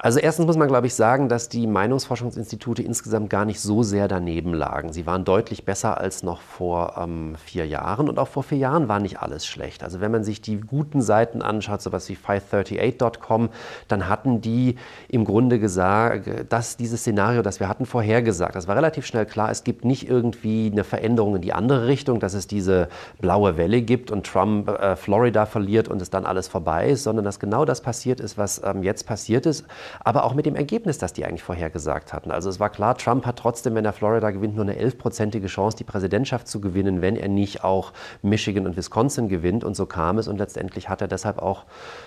Also 0.00 0.20
erstens 0.20 0.46
muss 0.46 0.56
man, 0.56 0.68
glaube 0.68 0.86
ich, 0.86 0.94
sagen, 0.94 1.28
dass 1.28 1.48
die 1.48 1.66
Meinungsforschungsinstitute 1.66 2.84
insgesamt 2.84 3.30
gar 3.30 3.44
nicht 3.44 3.58
so 3.58 3.82
sehr 3.82 4.06
daneben 4.06 4.54
lagen. 4.54 4.92
Sie 4.92 5.06
waren 5.06 5.24
deutlich 5.24 5.64
besser 5.64 5.98
als 5.98 6.22
noch 6.22 6.40
vor 6.40 6.94
ähm, 6.96 7.34
vier 7.44 7.66
Jahren 7.66 8.08
und 8.08 8.16
auch 8.20 8.28
vor 8.28 8.44
vier 8.44 8.58
Jahren 8.58 8.86
war 8.86 9.00
nicht 9.00 9.18
alles 9.18 9.44
schlecht. 9.44 9.82
Also 9.82 10.00
wenn 10.00 10.12
man 10.12 10.22
sich 10.22 10.40
die 10.40 10.60
guten 10.60 11.02
Seiten 11.02 11.42
anschaut, 11.42 11.82
sowas 11.82 12.08
wie 12.08 12.14
538.com, 12.14 13.48
dann 13.88 14.08
hatten 14.08 14.40
die 14.40 14.76
im 15.08 15.24
Grunde 15.24 15.58
gesagt, 15.58 16.30
dass 16.48 16.76
dieses 16.76 17.00
Szenario, 17.00 17.42
das 17.42 17.58
wir 17.58 17.68
hatten, 17.68 17.84
vorhergesagt. 17.84 18.54
Das 18.54 18.68
war 18.68 18.76
relativ 18.76 19.04
schnell 19.04 19.26
klar, 19.26 19.50
es 19.50 19.64
gibt 19.64 19.84
nicht 19.84 20.08
irgendwie 20.08 20.70
eine 20.70 20.84
Veränderung 20.84 21.34
in 21.34 21.42
die 21.42 21.52
andere 21.52 21.88
Richtung, 21.88 22.20
dass 22.20 22.34
es 22.34 22.46
diese 22.46 22.88
blaue 23.20 23.56
Welle 23.56 23.82
gibt 23.82 24.12
und 24.12 24.24
Trump 24.24 24.68
äh, 24.68 24.94
Florida 24.94 25.44
verliert 25.44 25.88
und 25.88 26.00
es 26.00 26.08
dann 26.08 26.24
alles 26.24 26.46
vorbei 26.46 26.90
ist, 26.90 27.02
sondern 27.02 27.24
dass 27.24 27.40
genau 27.40 27.64
das 27.64 27.80
passiert 27.80 28.20
ist, 28.20 28.38
was 28.38 28.62
ähm, 28.64 28.84
jetzt 28.84 29.04
passiert 29.04 29.44
ist 29.44 29.64
aber 30.00 30.24
auch 30.24 30.34
mit 30.34 30.46
dem 30.46 30.56
Ergebnis, 30.56 30.98
das 30.98 31.12
die 31.12 31.24
eigentlich 31.24 31.42
vorhergesagt 31.42 32.12
hatten. 32.12 32.30
Also 32.30 32.50
es 32.50 32.60
war 32.60 32.70
klar, 32.70 32.96
Trump 32.96 33.26
hat 33.26 33.38
trotzdem, 33.38 33.74
wenn 33.74 33.84
er 33.84 33.92
Florida 33.92 34.30
gewinnt, 34.30 34.54
nur 34.56 34.64
eine 34.64 34.74
11-prozentige 34.74 35.46
Chance, 35.46 35.76
die 35.76 35.84
Präsidentschaft 35.84 36.48
zu 36.48 36.60
gewinnen, 36.60 37.02
wenn 37.02 37.16
er 37.16 37.28
nicht 37.28 37.64
auch 37.64 37.92
Michigan 38.22 38.66
und 38.66 38.76
Wisconsin 38.76 39.28
gewinnt. 39.28 39.64
Und 39.64 39.74
so 39.74 39.86
kam 39.86 40.18
es 40.18 40.28
und 40.28 40.38
letztendlich 40.38 40.88
hat 40.88 41.00
er 41.00 41.08
deshalb 41.08 41.38
auch 41.38 41.64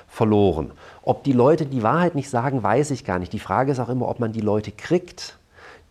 verloren. 0.08 0.72
Ob 1.02 1.24
die 1.24 1.34
Leute 1.34 1.66
die 1.66 1.84
Wahrheit 1.84 2.16
nicht 2.16 2.30
sagen, 2.30 2.64
weiß 2.64 2.92
ich 2.92 3.06
gar 3.06 3.20
nicht. 3.20 3.34
Die 3.34 3.40
Frage 3.40 3.72
ist 3.72 3.80
auch 3.80 3.90
immer, 3.90 4.08
ob 4.08 4.20
man 4.20 4.32
die 4.32 4.42
Leute 4.42 4.72
kriegt 4.72 5.38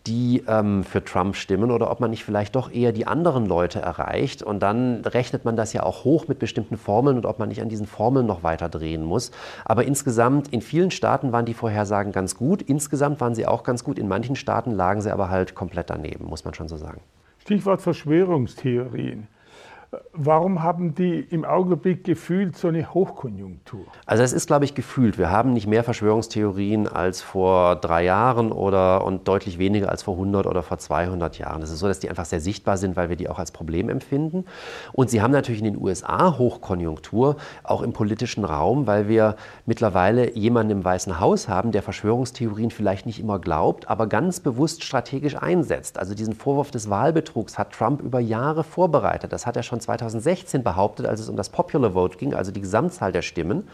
die 0.07 0.43
ähm, 0.47 0.83
für 0.83 1.03
Trump 1.03 1.35
stimmen 1.35 1.71
oder 1.71 1.91
ob 1.91 1.99
man 1.99 2.09
nicht 2.09 2.23
vielleicht 2.23 2.55
doch 2.55 2.71
eher 2.71 2.91
die 2.91 3.05
anderen 3.05 3.45
Leute 3.45 3.79
erreicht. 3.79 4.41
Und 4.41 4.61
dann 4.61 5.01
rechnet 5.05 5.45
man 5.45 5.55
das 5.55 5.73
ja 5.73 5.83
auch 5.83 6.03
hoch 6.03 6.27
mit 6.27 6.39
bestimmten 6.39 6.77
Formeln 6.77 7.17
und 7.17 7.25
ob 7.25 7.39
man 7.39 7.49
nicht 7.49 7.61
an 7.61 7.69
diesen 7.69 7.85
Formeln 7.85 8.25
noch 8.25 8.43
weiter 8.43 8.69
drehen 8.69 9.03
muss. 9.03 9.31
Aber 9.65 9.83
insgesamt, 9.85 10.47
in 10.47 10.61
vielen 10.61 10.91
Staaten 10.91 11.31
waren 11.31 11.45
die 11.45 11.53
Vorhersagen 11.53 12.11
ganz 12.11 12.35
gut. 12.35 12.61
Insgesamt 12.61 13.21
waren 13.21 13.35
sie 13.35 13.45
auch 13.45 13.63
ganz 13.63 13.83
gut. 13.83 13.99
In 13.99 14.07
manchen 14.07 14.35
Staaten 14.35 14.71
lagen 14.71 15.01
sie 15.01 15.11
aber 15.11 15.29
halt 15.29 15.53
komplett 15.53 15.89
daneben, 15.89 16.25
muss 16.25 16.45
man 16.45 16.53
schon 16.53 16.67
so 16.67 16.77
sagen. 16.77 17.01
Stichwort 17.39 17.81
Verschwörungstheorien. 17.81 19.27
Warum 20.13 20.63
haben 20.63 20.95
die 20.95 21.19
im 21.19 21.43
Augenblick 21.43 22.05
gefühlt 22.05 22.55
so 22.55 22.69
eine 22.69 22.93
Hochkonjunktur? 22.93 23.83
Also 24.05 24.23
es 24.23 24.31
ist, 24.31 24.47
glaube 24.47 24.63
ich, 24.63 24.73
gefühlt. 24.73 25.17
Wir 25.17 25.31
haben 25.31 25.51
nicht 25.51 25.67
mehr 25.67 25.83
Verschwörungstheorien 25.83 26.87
als 26.87 27.21
vor 27.21 27.75
drei 27.75 28.05
Jahren 28.05 28.53
oder 28.53 29.03
und 29.03 29.27
deutlich 29.27 29.59
weniger 29.59 29.89
als 29.89 30.03
vor 30.03 30.13
100 30.13 30.47
oder 30.47 30.63
vor 30.63 30.77
200 30.77 31.37
Jahren. 31.39 31.61
Es 31.61 31.71
ist 31.71 31.79
so, 31.79 31.89
dass 31.89 31.99
die 31.99 32.09
einfach 32.09 32.23
sehr 32.23 32.39
sichtbar 32.39 32.77
sind, 32.77 32.95
weil 32.95 33.09
wir 33.09 33.17
die 33.17 33.27
auch 33.27 33.37
als 33.37 33.51
Problem 33.51 33.89
empfinden. 33.89 34.45
Und 34.93 35.09
sie 35.09 35.21
haben 35.21 35.31
natürlich 35.31 35.59
in 35.59 35.73
den 35.73 35.81
USA 35.81 36.37
Hochkonjunktur, 36.37 37.35
auch 37.63 37.81
im 37.81 37.91
politischen 37.91 38.45
Raum, 38.45 38.87
weil 38.87 39.09
wir 39.09 39.35
mittlerweile 39.65 40.37
jemanden 40.37 40.71
im 40.71 40.85
Weißen 40.85 41.19
Haus 41.19 41.49
haben, 41.49 41.73
der 41.73 41.83
Verschwörungstheorien 41.83 42.71
vielleicht 42.71 43.05
nicht 43.05 43.19
immer 43.19 43.39
glaubt, 43.39 43.89
aber 43.89 44.07
ganz 44.07 44.39
bewusst 44.39 44.85
strategisch 44.85 45.35
einsetzt. 45.35 45.99
Also 45.99 46.15
diesen 46.15 46.33
Vorwurf 46.33 46.71
des 46.71 46.89
Wahlbetrugs 46.89 47.57
hat 47.57 47.73
Trump 47.73 48.01
über 48.01 48.21
Jahre 48.21 48.63
vorbereitet. 48.63 49.33
Das 49.33 49.45
hat 49.45 49.57
er 49.57 49.63
schon 49.63 49.80
2016 49.81 50.63
behauptet, 50.63 51.05
als 51.05 51.19
es 51.19 51.29
um 51.29 51.35
das 51.35 51.49
Popular 51.49 51.91
Vote 51.91 52.17
ging, 52.17 52.33
also 52.33 52.51
die 52.51 52.61
Gesamtzahl 52.61 53.11
der 53.11 53.21
Stimmen. 53.21 53.67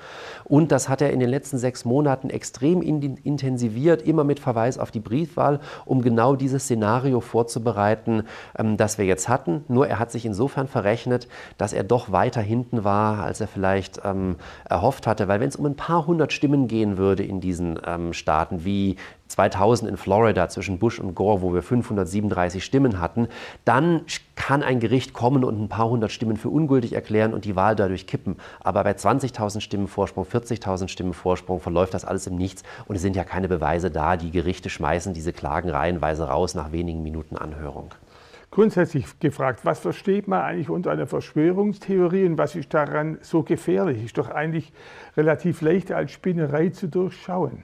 Und 0.43 0.71
das 0.71 0.89
hat 0.89 1.01
er 1.01 1.11
in 1.11 1.19
den 1.19 1.29
letzten 1.29 1.57
sechs 1.57 1.85
Monaten 1.85 2.29
extrem 2.29 2.81
intensiviert, 2.81 4.01
immer 4.01 4.23
mit 4.23 4.39
Verweis 4.39 4.77
auf 4.77 4.91
die 4.91 4.99
Briefwahl, 4.99 5.59
um 5.85 6.01
genau 6.01 6.35
dieses 6.35 6.63
Szenario 6.63 7.19
vorzubereiten, 7.19 8.23
ähm, 8.57 8.77
das 8.77 8.97
wir 8.97 9.05
jetzt 9.05 9.29
hatten. 9.29 9.63
Nur 9.67 9.87
er 9.87 9.99
hat 9.99 10.11
sich 10.11 10.25
insofern 10.25 10.67
verrechnet, 10.67 11.27
dass 11.57 11.73
er 11.73 11.83
doch 11.83 12.11
weiter 12.11 12.41
hinten 12.41 12.83
war, 12.83 13.23
als 13.23 13.41
er 13.41 13.47
vielleicht 13.47 14.01
ähm, 14.03 14.37
erhofft 14.69 15.07
hatte. 15.07 15.27
Weil 15.27 15.39
wenn 15.39 15.49
es 15.49 15.55
um 15.55 15.65
ein 15.65 15.75
paar 15.75 16.07
hundert 16.07 16.33
Stimmen 16.33 16.67
gehen 16.67 16.97
würde 16.97 17.23
in 17.23 17.41
diesen 17.41 17.79
ähm, 17.85 18.13
Staaten 18.13 18.65
wie 18.65 18.95
2000 19.27 19.89
in 19.89 19.97
Florida 19.97 20.49
zwischen 20.49 20.79
Bush 20.79 20.99
und 20.99 21.15
Gore, 21.15 21.41
wo 21.41 21.53
wir 21.53 21.61
537 21.61 22.63
Stimmen 22.63 22.99
hatten, 22.99 23.27
dann 23.65 24.01
kann 24.37 24.63
ein 24.63 24.79
Gericht 24.79 25.11
kommen 25.11 25.43
und 25.43 25.59
ein 25.59 25.67
paar 25.67 25.89
hundert 25.89 26.13
Stimmen 26.13 26.37
für 26.37 26.49
ungültig 26.49 26.93
erklären 26.93 27.33
und 27.33 27.43
die 27.43 27.57
Wahl 27.57 27.75
dadurch 27.75 28.07
kippen. 28.07 28.37
Aber 28.61 28.83
bei 28.85 28.91
20.000 28.91 29.59
Stimmen 29.59 29.87
Vorsprung, 29.87 30.23
40.000 30.23 30.87
Stimmen 30.87 31.13
Vorsprung 31.13 31.59
verläuft 31.59 31.93
das 31.93 32.05
alles 32.05 32.27
im 32.27 32.37
Nichts 32.37 32.63
und 32.85 32.95
es 32.95 33.01
sind 33.01 33.17
ja 33.17 33.25
keine 33.25 33.49
Beweise 33.49 33.91
da. 33.91 34.15
Die 34.15 34.31
Gerichte 34.31 34.69
schmeißen 34.69 35.13
diese 35.13 35.33
Klagen 35.33 35.69
reihenweise 35.69 36.29
raus 36.29 36.55
nach 36.55 36.71
wenigen 36.71 37.03
Minuten 37.03 37.35
Anhörung. 37.35 37.93
Grundsätzlich 38.49 39.19
gefragt, 39.19 39.61
was 39.63 39.79
versteht 39.79 40.27
man 40.27 40.41
eigentlich 40.41 40.69
unter 40.69 40.91
einer 40.91 41.07
Verschwörungstheorie 41.07 42.25
und 42.25 42.37
was 42.37 42.55
ist 42.55 42.73
daran 42.73 43.17
so 43.21 43.43
gefährlich? 43.43 44.05
Ist 44.05 44.17
doch 44.17 44.29
eigentlich 44.29 44.71
relativ 45.17 45.61
leicht 45.61 45.91
als 45.91 46.11
Spinnerei 46.11 46.69
zu 46.69 46.87
durchschauen. 46.87 47.63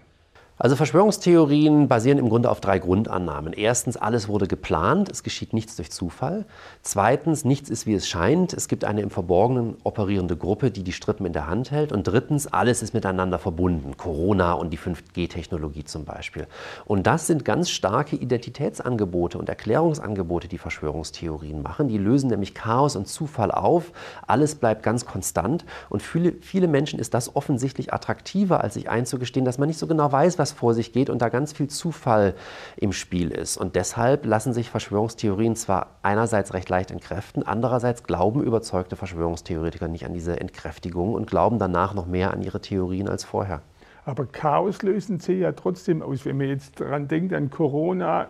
Also 0.60 0.76
Verschwörungstheorien 0.76 1.88
basieren 1.88 2.20
im 2.20 2.30
Grunde 2.30 2.52
auf 2.52 2.62
drei 2.62 2.78
Grundannahmen. 2.78 3.54
Erstens, 3.54 3.98
alles 3.98 4.28
wurde 4.28 4.48
geplant, 4.48 5.10
es 5.10 5.24
geschieht 5.24 5.52
nichts 5.52 5.76
durch 5.76 5.90
Zufall. 5.90 6.46
Zweitens, 6.84 7.44
nichts 7.44 7.72
ist 7.72 7.88
wie 7.88 7.96
es 7.96 8.08
scheint, 8.08 8.54
es 8.54 8.68
gibt 8.68 8.86
eine 8.86 9.02
im 9.02 9.10
Verborgenen 9.10 9.78
operierende 9.84 10.38
Gruppe, 10.38 10.70
die 10.70 10.84
die 10.84 10.92
Strippen 10.92 11.26
in 11.26 11.34
der 11.34 11.48
Hand 11.48 11.72
hält. 11.72 11.92
Und 11.92 12.04
drittens, 12.04 12.46
alles 12.46 12.84
ist 12.84 12.94
miteinander 12.94 13.40
verbunden, 13.40 13.98
Corona 13.98 14.54
und 14.54 14.70
die 14.72 14.78
5G-Technologie 14.78 15.86
zum 15.86 16.06
Beispiel. 16.06 16.46
Und 16.86 17.08
das 17.08 17.26
sind 17.26 17.46
ganz 17.46 17.72
starke 17.72 18.16
Identitätsangebote 18.16 19.40
und 19.40 19.50
Erklärungsangebote, 19.50 20.48
die 20.48 20.60
Verschwörungstheorien 20.60 21.64
machen. 21.64 21.88
Die 21.88 21.98
lösen 21.98 22.30
nämlich 22.30 22.54
Chaos 22.54 22.96
und 22.96 23.08
Zufall 23.08 23.50
auf, 23.50 23.92
alles 24.28 24.54
bleibt 24.54 24.84
ganz 24.84 25.06
konstant. 25.06 25.66
Und 25.90 26.04
für 26.04 26.34
viele 26.42 26.68
Menschen 26.68 27.00
ist 27.00 27.16
das 27.16 27.36
offensichtlich 27.36 27.92
attraktiver, 27.92 28.62
als 28.62 28.76
sich 28.76 28.88
einzugestehen, 28.88 29.46
dass 29.46 29.58
man 29.58 29.68
nicht 29.68 29.80
so 29.80 29.88
genau 29.88 30.12
weiß, 30.12 30.38
was 30.38 30.43
vor 30.52 30.74
sich 30.74 30.92
geht 30.92 31.10
und 31.10 31.22
da 31.22 31.30
ganz 31.30 31.54
viel 31.54 31.68
Zufall 31.68 32.36
im 32.76 32.94
Spiel 32.94 33.32
ist. 33.32 33.58
Und 33.58 33.76
deshalb 33.76 34.26
lassen 34.26 34.54
sich 34.54 34.70
Verschwörungstheorien 34.70 35.56
zwar 35.56 35.98
einerseits 36.02 36.54
recht 36.54 36.70
leicht 36.70 36.92
entkräften, 36.92 37.44
andererseits 37.44 38.04
glauben 38.04 38.44
überzeugte 38.44 38.96
Verschwörungstheoretiker 38.96 39.88
nicht 39.88 40.06
an 40.06 40.14
diese 40.14 40.40
Entkräftigung 40.40 41.14
und 41.14 41.28
glauben 41.28 41.60
danach 41.60 41.94
noch 41.94 42.06
mehr 42.06 42.34
an 42.34 42.42
ihre 42.42 42.62
Theorien 42.62 43.08
als 43.08 43.24
vorher. 43.24 43.62
Aber 44.06 44.26
Chaos 44.26 44.82
lösen 44.82 45.20
sie 45.20 45.36
ja 45.36 45.54
trotzdem 45.54 46.02
aus. 46.02 46.26
Wenn 46.26 46.38
man 46.38 46.48
jetzt 46.48 46.82
daran 46.82 47.08
denkt, 47.08 47.34
an 47.34 47.50
Corona, 47.50 48.28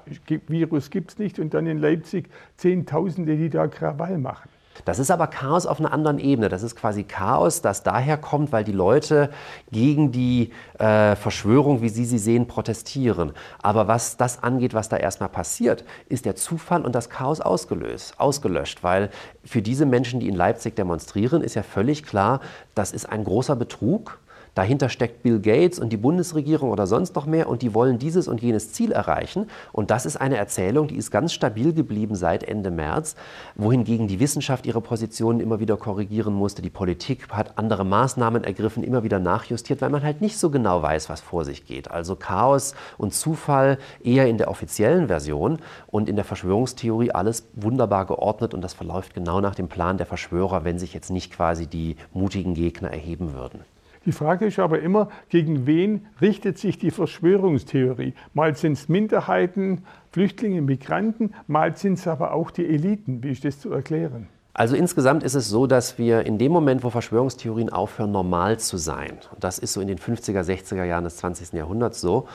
Virus 0.47 0.89
gibt 0.91 1.11
es 1.11 1.19
nicht 1.19 1.39
und 1.39 1.53
dann 1.53 1.65
in 1.65 1.79
Leipzig 1.79 2.29
Zehntausende, 2.57 3.35
die 3.35 3.49
da 3.49 3.67
Krawall 3.67 4.19
machen. 4.19 4.49
Das 4.85 4.99
ist 4.99 5.11
aber 5.11 5.27
Chaos 5.27 5.65
auf 5.65 5.79
einer 5.79 5.93
anderen 5.93 6.19
Ebene. 6.19 6.49
Das 6.49 6.63
ist 6.63 6.75
quasi 6.75 7.03
Chaos, 7.03 7.61
das 7.61 7.83
daher 7.83 8.17
kommt, 8.17 8.51
weil 8.51 8.63
die 8.63 8.71
Leute 8.71 9.29
gegen 9.71 10.11
die 10.11 10.51
äh, 10.79 11.15
Verschwörung, 11.15 11.81
wie 11.81 11.89
sie 11.89 12.05
sie 12.05 12.17
sehen, 12.17 12.47
protestieren. 12.47 13.33
Aber 13.61 13.87
was 13.87 14.17
das 14.17 14.43
angeht, 14.43 14.73
was 14.73 14.89
da 14.89 14.97
erstmal 14.97 15.29
passiert, 15.29 15.85
ist 16.09 16.25
der 16.25 16.35
Zufall 16.35 16.85
und 16.85 16.95
das 16.95 17.09
Chaos 17.09 17.41
ausgelöst, 17.41 18.19
ausgelöscht. 18.19 18.83
Weil 18.83 19.09
für 19.43 19.61
diese 19.61 19.85
Menschen, 19.85 20.19
die 20.19 20.27
in 20.27 20.35
Leipzig 20.35 20.75
demonstrieren, 20.75 21.41
ist 21.41 21.55
ja 21.55 21.63
völlig 21.63 22.03
klar, 22.03 22.39
das 22.75 22.91
ist 22.91 23.07
ein 23.09 23.23
großer 23.23 23.55
Betrug 23.55 24.19
Dahinter 24.55 24.89
steckt 24.89 25.23
Bill 25.23 25.39
Gates 25.39 25.79
und 25.79 25.89
die 25.89 25.97
Bundesregierung 25.97 26.69
oder 26.69 26.85
sonst 26.85 27.15
noch 27.15 27.25
mehr 27.25 27.49
und 27.49 27.63
die 27.63 27.73
wollen 27.73 27.97
dieses 27.97 28.27
und 28.27 28.39
jenes 28.39 28.71
Ziel 28.71 28.91
erreichen. 28.91 29.47
Und 29.71 29.89
das 29.89 30.05
ist 30.05 30.17
eine 30.17 30.37
Erzählung, 30.37 30.87
die 30.87 30.95
ist 30.95 31.09
ganz 31.09 31.33
stabil 31.33 31.73
geblieben 31.73 32.13
seit 32.13 32.43
Ende 32.43 32.69
März, 32.69 33.15
wohingegen 33.55 34.07
die 34.07 34.19
Wissenschaft 34.19 34.67
ihre 34.67 34.81
Positionen 34.81 35.39
immer 35.39 35.59
wieder 35.59 35.75
korrigieren 35.75 36.35
musste. 36.35 36.61
Die 36.61 36.69
Politik 36.69 37.29
hat 37.29 37.57
andere 37.57 37.83
Maßnahmen 37.83 38.43
ergriffen, 38.43 38.83
immer 38.83 39.03
wieder 39.03 39.17
nachjustiert, 39.17 39.81
weil 39.81 39.89
man 39.89 40.03
halt 40.03 40.21
nicht 40.21 40.37
so 40.37 40.51
genau 40.51 40.83
weiß, 40.83 41.09
was 41.09 41.21
vor 41.21 41.45
sich 41.45 41.65
geht. 41.65 41.89
Also 41.89 42.15
Chaos 42.15 42.75
und 42.99 43.15
Zufall 43.15 43.79
eher 44.03 44.27
in 44.27 44.37
der 44.37 44.49
offiziellen 44.49 45.07
Version 45.07 45.57
und 45.87 46.07
in 46.07 46.15
der 46.15 46.25
Verschwörungstheorie 46.25 47.11
alles 47.11 47.47
wunderbar 47.53 48.05
geordnet 48.05 48.53
und 48.53 48.61
das 48.61 48.73
verläuft 48.73 49.15
genau 49.15 49.41
nach 49.41 49.55
dem 49.55 49.67
Plan 49.67 49.97
der 49.97 50.05
Verschwörer, 50.05 50.63
wenn 50.63 50.77
sich 50.77 50.93
jetzt 50.93 51.09
nicht 51.09 51.33
quasi 51.33 51.65
die 51.65 51.95
mutigen 52.13 52.53
Gegner 52.53 52.91
erheben 52.91 53.33
würden. 53.33 53.61
Die 54.05 54.11
Frage 54.11 54.45
ist 54.45 54.59
aber 54.59 54.81
immer, 54.81 55.09
gegen 55.29 55.65
wen 55.65 56.07
richtet 56.19 56.57
sich 56.57 56.77
die 56.77 56.91
Verschwörungstheorie? 56.91 58.13
Mal 58.33 58.55
sind 58.55 58.73
es 58.73 58.89
Minderheiten, 58.89 59.85
Flüchtlinge, 60.11 60.61
Migranten, 60.61 61.33
mal 61.47 61.77
sind 61.77 61.93
es 61.99 62.07
aber 62.07 62.33
auch 62.33 62.51
die 62.51 62.67
Eliten. 62.67 63.23
Wie 63.23 63.31
ist 63.31 63.45
das 63.45 63.59
zu 63.59 63.71
erklären? 63.71 64.27
Also 64.53 64.75
insgesamt 64.75 65.23
ist 65.23 65.33
es 65.33 65.49
so, 65.49 65.65
dass 65.65 65.97
wir 65.97 66.25
in 66.25 66.37
dem 66.37 66.51
Moment, 66.51 66.83
wo 66.83 66.91
Verschwörungstheorien 66.91 67.71
aufhören, 67.71 68.11
normal 68.11 68.59
zu 68.59 68.77
sein, 68.77 69.13
und 69.33 69.43
das 69.43 69.57
ist 69.57 69.73
so 69.73 69.81
in 69.81 69.87
den 69.87 69.97
50er, 69.97 70.41
60er 70.41 70.83
Jahren 70.83 71.05
des 71.05 71.17
20. 71.17 71.53
Jahrhunderts 71.53 72.01
so, 72.01 72.27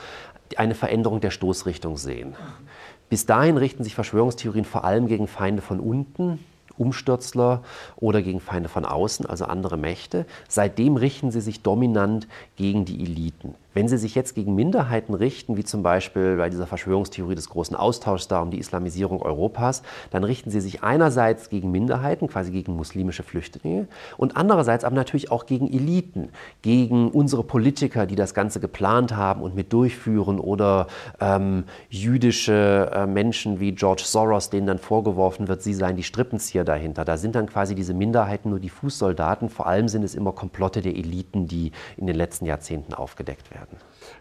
eine 0.57 0.75
Veränderung 0.75 1.21
der 1.21 1.31
Stoßrichtung 1.31 1.95
sehen. 1.97 2.35
Bis 3.09 3.25
dahin 3.25 3.57
richten 3.57 3.83
sich 3.83 3.95
Verschwörungstheorien 3.95 4.65
vor 4.65 4.83
allem 4.83 5.07
gegen 5.07 5.27
Feinde 5.27 5.61
von 5.61 5.79
unten, 5.79 6.39
Umstürzler 6.79 7.61
oder 7.97 8.21
gegen 8.21 8.39
Feinde 8.39 8.69
von 8.69 8.85
außen, 8.85 9.25
also 9.25 9.45
andere 9.45 9.77
Mächte. 9.77 10.25
Seitdem 10.47 10.95
richten 10.95 11.31
sie 11.31 11.41
sich 11.41 11.61
dominant 11.61 12.27
gegen 12.55 12.85
die 12.85 13.03
Eliten. 13.03 13.55
Wenn 13.75 13.87
sie 13.87 13.97
sich 13.97 14.15
jetzt 14.15 14.33
gegen 14.33 14.55
Minderheiten 14.55 15.13
richten, 15.13 15.55
wie 15.55 15.63
zum 15.63 15.83
Beispiel 15.83 16.37
bei 16.37 16.49
dieser 16.49 16.65
Verschwörungstheorie 16.65 17.35
des 17.35 17.49
großen 17.49 17.75
Austauschs 17.75 18.27
da 18.27 18.41
um 18.41 18.49
die 18.49 18.57
Islamisierung 18.57 19.21
Europas, 19.21 19.83
dann 20.09 20.23
richten 20.23 20.49
sie 20.49 20.59
sich 20.59 20.83
einerseits 20.83 21.49
gegen 21.49 21.69
Minderheiten, 21.71 22.27
quasi 22.27 22.51
gegen 22.51 22.75
muslimische 22.75 23.21
Flüchtlinge, 23.21 23.87
und 24.17 24.37
andererseits 24.37 24.83
aber 24.83 24.95
natürlich 24.95 25.31
auch 25.31 25.45
gegen 25.45 25.71
Eliten, 25.71 26.29
gegen 26.63 27.09
unsere 27.11 27.43
Politiker, 27.43 28.07
die 28.07 28.15
das 28.15 28.33
Ganze 28.33 28.59
geplant 28.59 29.15
haben 29.15 29.41
und 29.41 29.55
mit 29.55 29.71
durchführen, 29.71 30.39
oder 30.39 30.87
ähm, 31.21 31.63
jüdische 31.89 32.91
äh, 32.91 33.05
Menschen 33.05 33.59
wie 33.59 33.71
George 33.73 34.03
Soros, 34.03 34.49
denen 34.49 34.65
dann 34.65 34.79
vorgeworfen 34.79 35.47
wird, 35.47 35.61
sie 35.61 35.75
seien 35.75 35.95
die 35.95 36.03
Strippenzieher 36.03 36.63
dahinter. 36.69 37.03
Da 37.03 37.17
sind 37.17 37.35
dann 37.35 37.47
quasi 37.47 37.75
diese 37.75 37.93
Minderheiten 37.93 38.49
nur 38.49 38.59
die 38.59 38.69
Fußsoldaten. 38.69 39.49
Vor 39.49 39.67
allem 39.67 39.87
sind 39.87 40.03
es 40.03 40.15
immer 40.15 40.31
Komplotte 40.31 40.81
der 40.81 40.95
Eliten, 40.95 41.47
die 41.47 41.71
in 41.97 42.07
den 42.07 42.15
letzten 42.15 42.45
Jahrzehnten 42.45 42.93
aufgedeckt 42.93 43.51
werden. 43.51 43.77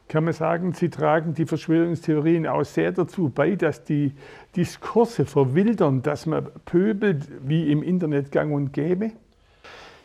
Kann 0.08 0.24
man 0.24 0.32
sagen, 0.32 0.72
Sie 0.72 0.88
tragen 0.88 1.34
die 1.34 1.46
Verschwörungstheorien 1.46 2.46
auch 2.46 2.64
sehr 2.64 2.92
dazu 2.92 3.28
bei, 3.28 3.54
dass 3.54 3.84
die 3.84 4.14
Diskurse 4.56 5.26
verwildern, 5.26 6.02
dass 6.02 6.26
man 6.26 6.48
pöbelt 6.64 7.28
wie 7.46 7.70
im 7.70 7.82
Internet 7.82 8.32
gang 8.32 8.52
und 8.52 8.72
gäbe? 8.72 9.12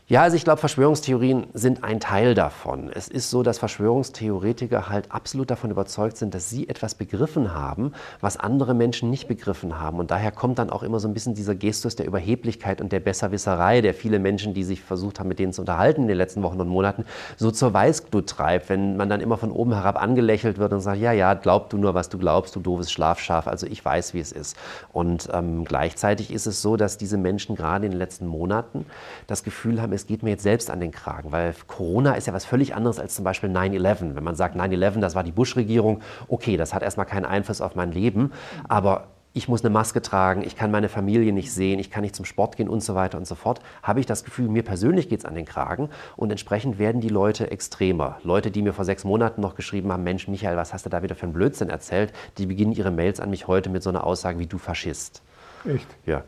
Ja, 0.05 0.23
also 0.23 0.35
ich 0.35 0.43
glaube, 0.43 0.59
Verschwörungstheorien 0.59 1.47
sind 1.53 1.85
ein 1.85 2.01
Teil 2.01 2.33
davon. 2.33 2.91
Es 2.93 3.07
ist 3.07 3.29
so, 3.29 3.41
dass 3.41 3.57
Verschwörungstheoretiker 3.57 4.89
halt 4.89 5.09
absolut 5.13 5.49
davon 5.49 5.71
überzeugt 5.71 6.17
sind, 6.17 6.33
dass 6.33 6.49
sie 6.49 6.67
etwas 6.67 6.95
begriffen 6.95 7.53
haben, 7.53 7.93
was 8.19 8.35
andere 8.35 8.73
Menschen 8.73 9.09
nicht 9.09 9.29
begriffen 9.29 9.79
haben. 9.79 9.99
Und 9.99 10.11
daher 10.11 10.33
kommt 10.33 10.59
dann 10.59 10.69
auch 10.69 10.83
immer 10.83 10.99
so 10.99 11.07
ein 11.07 11.13
bisschen 11.13 11.35
dieser 11.35 11.55
Gestus 11.55 11.95
der 11.95 12.05
Überheblichkeit 12.05 12.81
und 12.81 12.91
der 12.91 12.99
Besserwisserei, 12.99 13.79
der 13.79 13.93
viele 13.93 14.19
Menschen, 14.19 14.53
die 14.53 14.65
sich 14.65 14.81
versucht 14.81 15.21
haben, 15.21 15.29
mit 15.29 15.39
denen 15.39 15.53
zu 15.53 15.61
unterhalten 15.61 16.01
in 16.01 16.07
den 16.09 16.17
letzten 16.17 16.43
Wochen 16.43 16.59
und 16.59 16.67
Monaten, 16.67 17.05
so 17.37 17.49
zur 17.49 17.73
Weißglut 17.73 18.27
treibt, 18.27 18.67
wenn 18.67 18.97
man 18.97 19.07
dann 19.07 19.21
immer 19.21 19.37
von 19.37 19.53
oben 19.53 19.71
herab 19.71 20.01
angelächelt 20.01 20.57
wird 20.57 20.73
und 20.73 20.81
sagt, 20.81 20.99
ja, 20.99 21.13
ja, 21.13 21.33
glaub 21.33 21.69
du 21.69 21.77
nur, 21.77 21.93
was 21.93 22.09
du 22.09 22.17
glaubst, 22.17 22.57
du 22.57 22.59
doofes 22.59 22.91
Schlafschaf, 22.91 23.47
also 23.47 23.67
ich 23.67 23.83
weiß, 23.83 24.13
wie 24.13 24.19
es 24.19 24.33
ist. 24.33 24.57
Und 24.91 25.29
ähm, 25.31 25.63
gleichzeitig 25.63 26.33
ist 26.33 26.45
es 26.45 26.61
so, 26.61 26.75
dass 26.75 26.97
diese 26.97 27.17
Menschen 27.17 27.55
gerade 27.55 27.85
in 27.85 27.93
den 27.93 27.99
letzten 27.99 28.27
Monaten 28.27 28.85
das 29.27 29.45
Gefühl 29.45 29.81
haben, 29.81 29.92
es 29.93 30.07
geht 30.07 30.23
mir 30.23 30.31
jetzt 30.31 30.43
selbst 30.43 30.69
an 30.69 30.79
den 30.79 30.91
Kragen, 30.91 31.31
weil 31.31 31.53
Corona 31.67 32.13
ist 32.13 32.27
ja 32.27 32.33
was 32.33 32.45
völlig 32.45 32.75
anderes 32.75 32.99
als 32.99 33.15
zum 33.15 33.23
Beispiel 33.23 33.49
9-11. 33.49 34.15
Wenn 34.15 34.23
man 34.23 34.35
sagt, 34.35 34.55
9-11, 34.55 34.99
das 34.99 35.15
war 35.15 35.23
die 35.23 35.31
Bush-Regierung, 35.31 36.01
okay, 36.27 36.57
das 36.57 36.73
hat 36.73 36.83
erstmal 36.83 37.05
keinen 37.05 37.25
Einfluss 37.25 37.61
auf 37.61 37.75
mein 37.75 37.91
Leben, 37.91 38.31
aber 38.67 39.07
ich 39.33 39.47
muss 39.47 39.65
eine 39.65 39.71
Maske 39.71 40.01
tragen, 40.01 40.43
ich 40.43 40.55
kann 40.55 40.69
meine 40.69 40.89
Familie 40.89 41.33
nicht 41.33 41.51
sehen, 41.51 41.79
ich 41.79 41.89
kann 41.89 42.03
nicht 42.03 42.15
zum 42.15 42.25
Sport 42.25 42.55
gehen 42.55 42.69
und 42.69 42.83
so 42.83 42.93
weiter 42.93 43.17
und 43.17 43.25
so 43.25 43.33
fort, 43.33 43.61
habe 43.81 43.99
ich 43.99 44.05
das 44.05 44.23
Gefühl, 44.23 44.47
mir 44.47 44.63
persönlich 44.63 45.09
geht 45.09 45.19
es 45.19 45.25
an 45.25 45.33
den 45.33 45.45
Kragen 45.45 45.89
und 46.15 46.29
entsprechend 46.29 46.77
werden 46.77 47.01
die 47.01 47.09
Leute 47.09 47.49
extremer. 47.49 48.19
Leute, 48.23 48.51
die 48.51 48.61
mir 48.61 48.73
vor 48.73 48.85
sechs 48.85 49.03
Monaten 49.03 49.41
noch 49.41 49.55
geschrieben 49.55 49.91
haben, 49.91 50.03
Mensch, 50.03 50.27
Michael, 50.27 50.55
was 50.55 50.71
hast 50.73 50.85
du 50.85 50.89
da 50.89 51.01
wieder 51.01 51.15
für 51.15 51.23
einen 51.23 51.33
Blödsinn 51.33 51.69
erzählt, 51.69 52.13
die 52.37 52.45
beginnen 52.45 52.73
ihre 52.73 52.91
Mails 52.91 53.19
an 53.19 53.31
mich 53.31 53.47
heute 53.47 53.69
mit 53.69 53.81
so 53.81 53.89
einer 53.89 54.05
Aussage 54.05 54.37
wie 54.37 54.47
du 54.47 54.59
Faschist. 54.59 55.23
Echt? 55.65 55.87
Ja. 56.05 56.23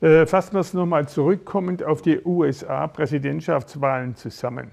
Äh, 0.00 0.26
fassen 0.26 0.54
wir 0.54 0.60
es 0.60 0.74
nochmal 0.74 1.08
zurückkommend 1.08 1.82
auf 1.82 2.02
die 2.02 2.20
USA-Präsidentschaftswahlen 2.24 4.14
zusammen. 4.14 4.70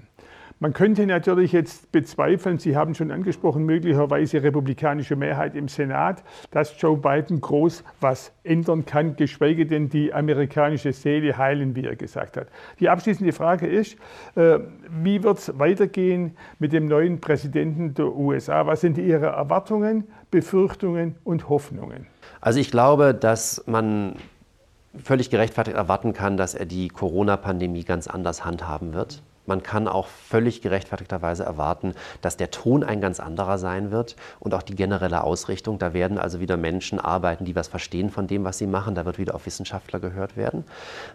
Man 0.58 0.72
könnte 0.72 1.04
natürlich 1.04 1.52
jetzt 1.52 1.92
bezweifeln, 1.92 2.58
Sie 2.58 2.76
haben 2.76 2.94
schon 2.94 3.10
angesprochen, 3.10 3.66
möglicherweise 3.66 4.42
republikanische 4.42 5.14
Mehrheit 5.14 5.54
im 5.54 5.68
Senat, 5.68 6.22
dass 6.50 6.80
Joe 6.80 6.96
Biden 6.96 7.42
groß 7.42 7.84
was 8.00 8.32
ändern 8.42 8.86
kann, 8.86 9.16
geschweige 9.16 9.66
denn 9.66 9.90
die 9.90 10.14
amerikanische 10.14 10.94
Seele 10.94 11.36
heilen, 11.36 11.76
wie 11.76 11.84
er 11.84 11.94
gesagt 11.94 12.38
hat. 12.38 12.46
Die 12.80 12.88
abschließende 12.88 13.34
Frage 13.34 13.66
ist, 13.66 13.98
äh, 14.34 14.60
wie 15.02 15.22
wird 15.22 15.38
es 15.38 15.58
weitergehen 15.58 16.34
mit 16.58 16.72
dem 16.72 16.86
neuen 16.86 17.20
Präsidenten 17.20 17.92
der 17.92 18.14
USA? 18.14 18.66
Was 18.66 18.80
sind 18.80 18.96
Ihre 18.96 19.26
Erwartungen, 19.26 20.04
Befürchtungen 20.30 21.16
und 21.22 21.50
Hoffnungen? 21.50 22.06
Also 22.40 22.60
ich 22.60 22.70
glaube, 22.70 23.12
dass 23.12 23.62
man 23.66 24.16
völlig 25.02 25.30
gerechtfertigt 25.30 25.76
erwarten 25.76 26.12
kann, 26.12 26.36
dass 26.36 26.54
er 26.54 26.66
die 26.66 26.88
Corona-Pandemie 26.88 27.84
ganz 27.84 28.06
anders 28.06 28.44
handhaben 28.44 28.92
wird. 28.92 29.22
Man 29.48 29.62
kann 29.62 29.88
auch 29.88 30.06
völlig 30.06 30.62
gerechtfertigterweise 30.62 31.44
erwarten, 31.44 31.94
dass 32.20 32.36
der 32.36 32.50
Ton 32.50 32.82
ein 32.84 33.00
ganz 33.00 33.20
anderer 33.20 33.58
sein 33.58 33.90
wird 33.90 34.16
und 34.40 34.54
auch 34.54 34.62
die 34.62 34.74
generelle 34.74 35.24
Ausrichtung. 35.24 35.78
Da 35.78 35.94
werden 35.94 36.18
also 36.18 36.40
wieder 36.40 36.56
Menschen 36.56 37.00
arbeiten, 37.00 37.44
die 37.44 37.56
was 37.56 37.68
verstehen 37.68 38.10
von 38.10 38.26
dem, 38.26 38.44
was 38.44 38.58
sie 38.58 38.66
machen. 38.66 38.94
Da 38.94 39.04
wird 39.04 39.18
wieder 39.18 39.34
auf 39.34 39.46
Wissenschaftler 39.46 40.00
gehört 40.00 40.36
werden. 40.36 40.64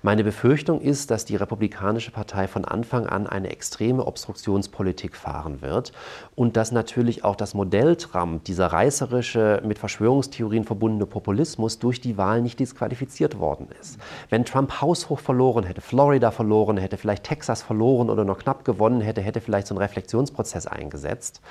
Meine 0.02 0.24
Befürchtung 0.24 0.82
ist, 0.82 1.12
dass 1.12 1.26
die 1.26 1.36
Republikanische 1.36 2.12
Partei 2.12 2.48
von 2.48 2.66
Anfang 2.66 3.08
an 3.08 3.28
eine 3.28 3.50
extreme 3.50 4.06
Obstruktionspolitik 4.06 5.16
fahren 5.16 5.62
wird 5.62 5.92
und 6.36 6.58
dass 6.58 6.72
natürlich 6.72 7.24
auch 7.24 7.36
das 7.36 7.54
Modell 7.54 7.96
Trump, 7.96 8.44
dieser 8.46 8.68
reißerische, 8.68 9.62
mit 9.66 9.80
Verschwörungstheorien 9.80 10.64
verbundene 10.64 11.06
Populismus, 11.06 11.80
durch 11.80 12.02
die 12.02 12.18
Wahl 12.18 12.42
nicht 12.42 12.60
disqualifiziert 12.60 13.40
worden 13.40 13.68
ist. 13.80 14.00
Wenn 14.30 14.46
Trump 14.46 14.82
haushoch 14.82 15.20
verloren 15.20 15.64
hätte, 15.64 15.82
Florida 15.82 16.32
verloren 16.32 16.78
hätte, 16.78 16.98
vielleicht 16.98 17.24
Texas 17.24 17.62
verloren 17.62 18.10
oder 18.10 18.21
oder 18.22 18.34
noch 18.34 18.40
knapp 18.40 18.64
gewonnen 18.66 19.02
hätte, 19.02 19.22
hätte 19.22 19.42
vielleicht 19.42 19.68
so 19.68 19.76
ein 19.76 19.78
Reflexionsprozess 19.78 20.68
eingesetzt. 20.68 21.42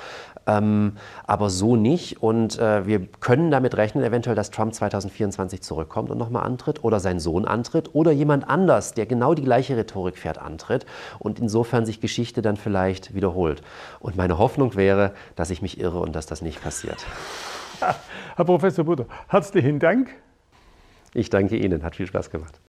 Ähm, 0.47 0.97
aber 1.27 1.50
so 1.50 1.77
nicht. 1.77 2.23
Und 2.23 2.59
äh, 2.59 2.87
wir 2.87 3.07
können 3.21 3.50
damit 3.50 3.77
rechnen, 3.77 4.03
eventuell, 4.05 4.37
dass 4.37 4.50
Trump 4.50 4.75
2024 4.75 5.62
zurückkommt 5.62 6.11
und 6.11 6.19
nochmal 6.19 6.45
antritt 6.45 6.83
oder 6.83 7.00
sein 7.00 7.21
Sohn 7.21 7.45
antritt 7.45 7.95
oder 7.95 8.12
jemand 8.12 8.49
anders, 8.49 8.95
der 8.95 9.07
genau 9.07 9.35
die 9.35 9.45
gleiche 9.45 9.77
Rhetorik 9.77 10.17
fährt, 10.17 10.39
antritt 10.39 10.87
und 11.19 11.39
insofern 11.39 11.85
sich 11.85 12.00
Geschichte 12.00 12.43
dann 12.43 12.57
vielleicht 12.57 13.15
wiederholt. 13.15 13.62
Und 14.00 14.17
meine 14.17 14.39
Hoffnung 14.39 14.75
wäre, 14.75 15.12
dass 15.37 15.50
ich 15.50 15.62
mich 15.62 15.79
irre 15.81 15.99
und 15.99 16.15
dass 16.17 16.27
das 16.27 16.43
nicht 16.43 16.62
passiert. 16.62 17.05
Herr 18.37 18.45
Professor 18.45 18.85
Butter, 18.85 19.07
herzlichen 19.29 19.79
Dank. 19.79 20.11
Ich 21.12 21.29
danke 21.29 21.57
Ihnen, 21.57 21.83
hat 21.83 21.97
viel 21.97 22.07
Spaß 22.07 22.31
gemacht. 22.31 22.59